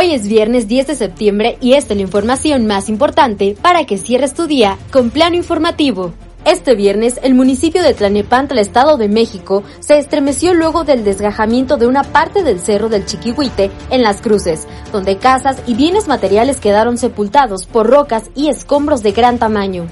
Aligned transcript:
Hoy 0.00 0.12
es 0.12 0.28
viernes 0.28 0.68
10 0.68 0.86
de 0.86 0.94
septiembre 0.94 1.58
y 1.60 1.72
esta 1.72 1.92
es 1.92 1.96
la 1.96 2.04
información 2.04 2.68
más 2.68 2.88
importante 2.88 3.56
para 3.60 3.84
que 3.84 3.98
cierres 3.98 4.32
tu 4.32 4.46
día 4.46 4.78
con 4.92 5.10
plano 5.10 5.34
informativo. 5.34 6.12
Este 6.44 6.76
viernes, 6.76 7.18
el 7.24 7.34
municipio 7.34 7.82
de 7.82 7.94
Tlanepantla, 7.94 8.60
Estado 8.60 8.96
de 8.96 9.08
México, 9.08 9.64
se 9.80 9.98
estremeció 9.98 10.54
luego 10.54 10.84
del 10.84 11.02
desgajamiento 11.02 11.78
de 11.78 11.88
una 11.88 12.04
parte 12.04 12.44
del 12.44 12.60
cerro 12.60 12.88
del 12.88 13.06
Chiquihuite 13.06 13.72
en 13.90 14.02
Las 14.02 14.20
Cruces, 14.20 14.68
donde 14.92 15.18
casas 15.18 15.60
y 15.66 15.74
bienes 15.74 16.06
materiales 16.06 16.60
quedaron 16.60 16.96
sepultados 16.96 17.66
por 17.66 17.90
rocas 17.90 18.30
y 18.36 18.50
escombros 18.50 19.02
de 19.02 19.10
gran 19.10 19.40
tamaño. 19.40 19.88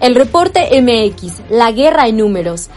El 0.00 0.14
reporte 0.14 0.70
MX, 0.80 1.50
la 1.50 1.70
guerra 1.70 2.08
en 2.08 2.16
números. 2.16 2.70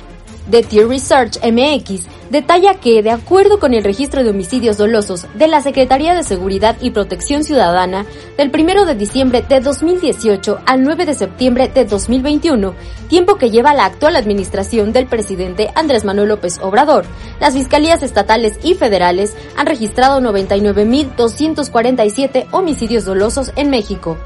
The 0.49 0.85
Research 0.85 1.39
MX 1.43 2.07
detalla 2.29 2.75
que, 2.75 3.03
de 3.03 3.11
acuerdo 3.11 3.59
con 3.59 3.73
el 3.73 3.83
registro 3.83 4.23
de 4.23 4.29
homicidios 4.29 4.77
dolosos 4.77 5.25
de 5.33 5.49
la 5.49 5.59
Secretaría 5.61 6.13
de 6.13 6.23
Seguridad 6.23 6.77
y 6.81 6.91
Protección 6.91 7.43
Ciudadana, 7.43 8.05
del 8.37 8.49
1 8.53 8.85
de 8.85 8.95
diciembre 8.95 9.43
de 9.47 9.59
2018 9.59 10.59
al 10.65 10.83
9 10.83 11.05
de 11.05 11.15
septiembre 11.15 11.67
de 11.67 11.83
2021, 11.83 12.73
tiempo 13.09 13.35
que 13.35 13.49
lleva 13.49 13.73
la 13.73 13.83
actual 13.85 14.15
administración 14.15 14.93
del 14.93 15.07
presidente 15.07 15.69
Andrés 15.75 16.05
Manuel 16.05 16.29
López 16.29 16.59
Obrador, 16.61 17.03
las 17.39 17.53
fiscalías 17.53 18.01
estatales 18.01 18.57
y 18.63 18.75
federales 18.75 19.35
han 19.57 19.67
registrado 19.67 20.21
99.247 20.21 22.47
homicidios 22.51 23.03
dolosos 23.05 23.51
en 23.55 23.69
México, 23.69 24.17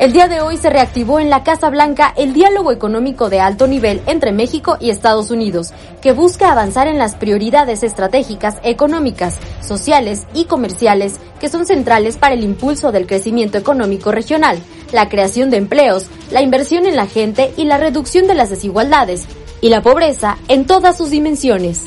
el 0.00 0.14
día 0.14 0.28
de 0.28 0.40
hoy 0.40 0.56
se 0.56 0.70
reactivó 0.70 1.20
en 1.20 1.28
la 1.28 1.42
Casa 1.44 1.68
Blanca 1.68 2.14
el 2.16 2.32
diálogo 2.32 2.72
económico 2.72 3.28
de 3.28 3.38
alto 3.38 3.66
nivel 3.66 4.00
entre 4.06 4.32
México 4.32 4.78
y 4.80 4.88
Estados 4.88 5.30
Unidos, 5.30 5.74
que 6.00 6.12
busca 6.12 6.50
avanzar 6.50 6.88
en 6.88 6.96
las 6.96 7.16
prioridades 7.16 7.82
estratégicas 7.82 8.56
económicas, 8.62 9.36
sociales 9.60 10.26
y 10.32 10.46
comerciales 10.46 11.20
que 11.38 11.50
son 11.50 11.66
centrales 11.66 12.16
para 12.16 12.34
el 12.34 12.42
impulso 12.42 12.92
del 12.92 13.06
crecimiento 13.06 13.58
económico 13.58 14.10
regional, 14.10 14.58
la 14.90 15.10
creación 15.10 15.50
de 15.50 15.58
empleos, 15.58 16.06
la 16.30 16.40
inversión 16.40 16.86
en 16.86 16.96
la 16.96 17.06
gente 17.06 17.52
y 17.58 17.64
la 17.64 17.76
reducción 17.76 18.26
de 18.26 18.34
las 18.34 18.48
desigualdades 18.48 19.26
y 19.60 19.68
la 19.68 19.82
pobreza 19.82 20.38
en 20.48 20.66
todas 20.66 20.96
sus 20.96 21.10
dimensiones. 21.10 21.84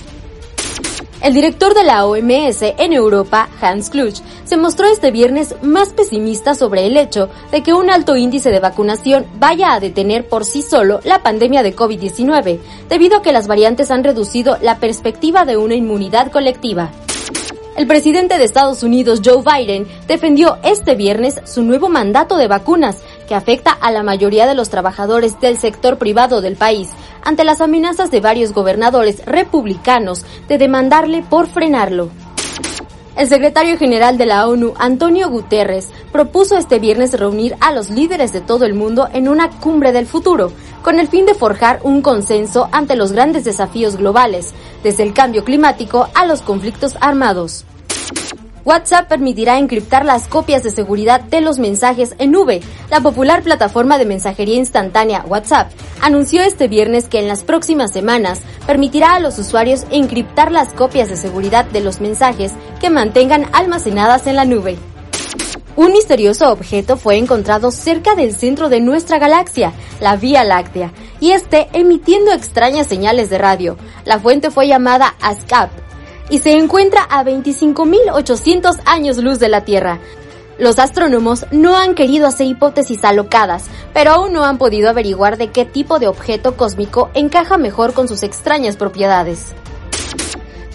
El 1.24 1.34
director 1.34 1.74
de 1.74 1.86
la 1.86 2.06
OMS 2.06 2.62
en 2.78 2.92
Europa, 2.92 3.48
Hans 3.62 3.90
Kluch, 3.90 4.20
se 4.44 4.58
mostró 4.58 4.88
este 4.88 5.10
viernes 5.10 5.56
más 5.62 5.94
pesimista 5.94 6.54
sobre 6.54 6.86
el 6.86 6.98
hecho 6.98 7.30
de 7.50 7.64
que 7.64 7.74
un 7.74 7.90
alto 7.90 8.18
índice 8.18 8.52
de 8.52 8.60
vacunación 8.60 9.26
vaya 9.40 9.74
a 9.74 9.80
detener 9.80 10.28
por 10.28 10.44
sí 10.44 10.62
solo 10.62 11.00
la 11.06 11.24
pandemia 11.24 11.64
de 11.64 11.74
COVID-19, 11.74 12.60
debido 12.90 13.16
a 13.16 13.22
que 13.22 13.32
las 13.32 13.48
variantes 13.48 13.90
han 13.90 14.04
reducido 14.04 14.58
la 14.62 14.80
perspectiva 14.80 15.46
de 15.46 15.56
una 15.56 15.76
inmunidad 15.76 16.30
colectiva. 16.30 16.92
El 17.78 17.88
presidente 17.88 18.38
de 18.38 18.44
Estados 18.44 18.84
Unidos, 18.84 19.22
Joe 19.24 19.42
Biden, 19.42 19.88
defendió 20.08 20.58
este 20.62 20.94
viernes 20.94 21.42
su 21.46 21.64
nuevo 21.64 21.88
mandato 21.88 22.36
de 22.36 22.48
vacunas, 22.48 22.98
que 23.30 23.34
afecta 23.34 23.72
a 23.72 23.92
la 23.92 24.04
mayoría 24.04 24.46
de 24.46 24.56
los 24.56 24.70
trabajadores 24.70 25.40
del 25.40 25.58
sector 25.58 25.98
privado 25.98 26.42
del 26.42 26.58
país, 26.58 26.90
ante 27.24 27.44
las 27.44 27.62
amenazas 27.62 28.12
de 28.12 28.20
varios 28.20 28.54
gobernadores 28.54 29.26
republicanos 29.26 30.26
de 30.48 30.58
demandarle 30.58 31.24
por 31.24 31.48
frenarlo. 31.48 32.10
El 33.16 33.28
secretario 33.28 33.78
general 33.78 34.18
de 34.18 34.26
la 34.26 34.48
ONU, 34.48 34.74
Antonio 34.80 35.30
Guterres, 35.30 35.90
propuso 36.12 36.58
este 36.58 36.80
viernes 36.80 37.14
reunir 37.14 37.56
a 37.60 37.72
los 37.72 37.92
líderes 37.92 38.34
de 38.34 38.42
todo 38.42 38.66
el 38.66 38.74
mundo 38.74 39.08
en 39.14 39.28
una 39.28 39.52
cumbre 39.52 39.92
del 39.92 40.08
futuro, 40.08 40.52
con 40.82 41.00
el 41.00 41.08
fin 41.08 41.28
de 41.28 41.36
forjar 41.36 41.80
un 41.84 42.02
consenso 42.02 42.70
ante 42.72 42.96
los 42.96 43.12
grandes 43.12 43.44
desafíos 43.44 43.98
globales, 43.98 44.54
desde 44.82 45.04
el 45.04 45.14
cambio 45.14 45.44
climático 45.44 46.08
a 46.16 46.26
los 46.26 46.42
conflictos 46.42 46.98
armados. 47.02 47.66
WhatsApp 48.66 49.10
permitirá 49.10 49.58
encriptar 49.58 50.06
las 50.06 50.28
copias 50.30 50.64
de 50.64 50.72
seguridad 50.72 51.20
de 51.20 51.42
los 51.42 51.60
mensajes 51.60 52.16
en 52.18 52.32
nube. 52.32 52.62
La 52.90 53.02
popular 53.02 53.44
plataforma 53.44 53.98
de 53.98 54.06
mensajería 54.06 54.56
instantánea 54.56 55.26
WhatsApp 55.28 55.72
anunció 56.02 56.42
este 56.42 56.70
viernes 56.70 57.10
que 57.10 57.20
en 57.20 57.28
las 57.28 57.44
próximas 57.44 57.92
semanas 57.92 58.42
permitirá 58.66 59.16
a 59.16 59.20
los 59.20 59.38
usuarios 59.38 59.84
encriptar 59.92 60.52
las 60.52 60.70
copias 60.74 61.10
de 61.10 61.18
seguridad 61.18 61.66
de 61.66 61.82
los 61.82 62.00
mensajes 62.00 62.54
que 62.80 62.90
mantengan 62.90 63.48
almacenadas 63.52 64.28
en 64.28 64.38
la 64.38 64.46
nube. 64.46 64.78
Un 65.76 65.92
misterioso 65.92 66.52
objeto 66.52 66.98
fue 66.98 67.18
encontrado 67.18 67.72
cerca 67.72 68.16
del 68.16 68.34
centro 68.34 68.70
de 68.70 68.80
nuestra 68.80 69.18
galaxia, 69.18 69.74
la 70.00 70.16
Vía 70.16 70.44
Láctea, 70.44 70.94
y 71.20 71.32
este 71.32 71.68
emitiendo 71.74 72.32
extrañas 72.32 72.88
señales 72.88 73.30
de 73.30 73.40
radio. 73.40 73.76
La 74.06 74.20
fuente 74.20 74.52
fue 74.52 74.68
llamada 74.68 75.16
ASCAP 75.20 75.83
y 76.30 76.40
se 76.40 76.54
encuentra 76.54 77.04
a 77.04 77.24
25.800 77.24 78.80
años 78.86 79.18
luz 79.18 79.40
de 79.40 79.50
la 79.50 79.62
Tierra. 79.66 80.00
Los 80.58 80.78
astrónomos 80.80 81.46
no 81.52 81.76
han 81.78 81.96
querido 81.96 82.28
hacer 82.28 82.48
hipótesis 82.48 83.04
alocadas, 83.04 83.66
pero 83.94 84.12
aún 84.12 84.34
no 84.34 84.46
han 84.46 84.58
podido 84.58 84.90
averiguar 84.90 85.38
de 85.38 85.50
qué 85.50 85.66
tipo 85.66 86.00
de 86.00 86.08
objeto 86.08 86.56
cósmico 86.56 87.10
encaja 87.14 87.58
mejor 87.58 87.94
con 87.94 88.08
sus 88.08 88.24
extrañas 88.24 88.78
propiedades. 88.78 89.54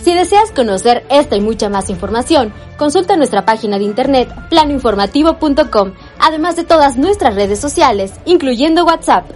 Si 0.03 0.15
deseas 0.15 0.51
conocer 0.53 1.05
esta 1.11 1.37
y 1.37 1.41
mucha 1.41 1.69
más 1.69 1.91
información, 1.91 2.53
consulta 2.77 3.17
nuestra 3.17 3.45
página 3.45 3.79
de 3.79 3.85
internet 3.85 4.29
planoinformativo.com, 4.49 5.93
además 6.19 6.57
de 6.57 6.65
todas 6.65 6.97
nuestras 6.97 7.35
redes 7.35 7.61
sociales, 7.61 8.13
incluyendo 8.25 8.85
WhatsApp. 8.85 9.31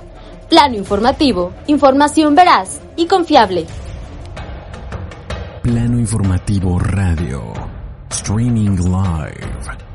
Plano 0.49 0.77
Informativo, 0.77 1.53
información 1.67 2.35
veraz 2.35 2.81
y 2.97 3.07
confiable. 3.07 3.67
Plano 5.63 5.97
Informativo 5.97 6.77
Radio. 6.77 7.53
Streaming 8.09 8.81
Live 8.81 9.92